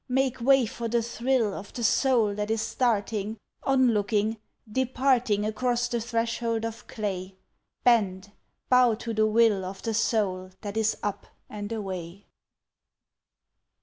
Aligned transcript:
Make 0.09 0.41
way 0.41 0.65
for 0.65 0.87
the 0.87 1.03
thrill 1.03 1.53
Of 1.53 1.73
the 1.73 1.83
soul 1.83 2.33
that 2.33 2.49
is 2.49 2.63
starting 2.63 3.37
Onlooking 3.61 4.37
departing 4.71 5.45
Across 5.45 5.89
the 5.89 6.01
threshold 6.01 6.65
of 6.65 6.87
clay. 6.87 7.35
Bend, 7.83 8.31
bow 8.67 8.95
to 8.95 9.13
the 9.13 9.27
will 9.27 9.63
Of 9.63 9.83
the 9.83 9.93
soul 9.93 10.49
that 10.61 10.75
is 10.75 10.97
up 11.03 11.27
and 11.47 11.71
away! 11.71 12.25